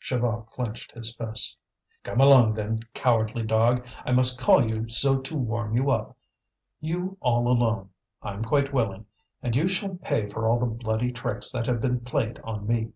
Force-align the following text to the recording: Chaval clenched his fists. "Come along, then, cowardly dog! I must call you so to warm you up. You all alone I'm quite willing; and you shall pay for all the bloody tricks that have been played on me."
Chaval 0.00 0.46
clenched 0.50 0.92
his 0.92 1.12
fists. 1.16 1.56
"Come 2.04 2.20
along, 2.20 2.54
then, 2.54 2.78
cowardly 2.94 3.42
dog! 3.42 3.84
I 4.06 4.12
must 4.12 4.38
call 4.38 4.64
you 4.64 4.88
so 4.88 5.18
to 5.18 5.36
warm 5.36 5.74
you 5.74 5.90
up. 5.90 6.16
You 6.80 7.16
all 7.18 7.48
alone 7.48 7.90
I'm 8.22 8.44
quite 8.44 8.72
willing; 8.72 9.06
and 9.42 9.56
you 9.56 9.66
shall 9.66 9.96
pay 9.96 10.28
for 10.28 10.46
all 10.46 10.60
the 10.60 10.66
bloody 10.66 11.10
tricks 11.10 11.50
that 11.50 11.66
have 11.66 11.80
been 11.80 11.98
played 12.02 12.38
on 12.44 12.68
me." 12.68 12.92